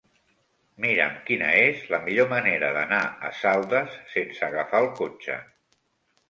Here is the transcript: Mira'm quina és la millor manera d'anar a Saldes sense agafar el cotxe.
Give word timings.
Mira'm 0.85 1.19
quina 1.27 1.49
és 1.65 1.83
la 1.95 1.99
millor 2.07 2.29
manera 2.31 2.71
d'anar 2.79 3.03
a 3.29 3.31
Saldes 3.41 3.99
sense 4.15 4.49
agafar 4.49 4.83
el 4.87 4.91
cotxe. 5.03 5.39